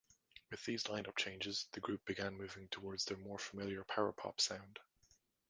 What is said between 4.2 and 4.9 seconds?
sound.